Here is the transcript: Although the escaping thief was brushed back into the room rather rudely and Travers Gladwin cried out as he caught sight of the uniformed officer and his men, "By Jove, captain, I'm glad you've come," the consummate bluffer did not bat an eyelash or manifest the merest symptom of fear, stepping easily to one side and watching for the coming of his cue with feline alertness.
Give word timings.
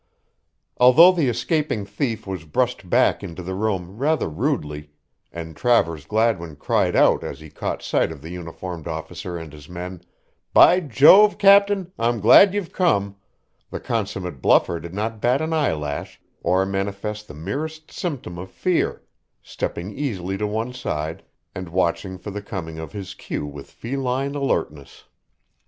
Although 0.77 1.11
the 1.11 1.29
escaping 1.29 1.85
thief 1.85 2.25
was 2.25 2.45
brushed 2.45 2.89
back 2.89 3.23
into 3.23 3.43
the 3.43 3.53
room 3.53 3.99
rather 3.99 4.27
rudely 4.27 4.89
and 5.31 5.55
Travers 5.55 6.07
Gladwin 6.07 6.55
cried 6.55 6.95
out 6.95 7.23
as 7.23 7.39
he 7.39 7.51
caught 7.51 7.83
sight 7.83 8.11
of 8.11 8.19
the 8.23 8.31
uniformed 8.31 8.87
officer 8.87 9.37
and 9.37 9.53
his 9.53 9.69
men, 9.69 10.01
"By 10.53 10.79
Jove, 10.79 11.37
captain, 11.37 11.91
I'm 11.99 12.19
glad 12.19 12.55
you've 12.55 12.71
come," 12.73 13.17
the 13.69 13.79
consummate 13.79 14.41
bluffer 14.41 14.79
did 14.79 14.95
not 14.95 15.21
bat 15.21 15.39
an 15.39 15.53
eyelash 15.53 16.19
or 16.41 16.65
manifest 16.65 17.27
the 17.27 17.35
merest 17.35 17.91
symptom 17.91 18.39
of 18.39 18.49
fear, 18.49 19.03
stepping 19.43 19.91
easily 19.91 20.35
to 20.39 20.47
one 20.47 20.73
side 20.73 21.21
and 21.53 21.69
watching 21.69 22.17
for 22.17 22.31
the 22.31 22.41
coming 22.41 22.79
of 22.79 22.91
his 22.91 23.13
cue 23.13 23.45
with 23.45 23.69
feline 23.69 24.33
alertness. 24.33 25.03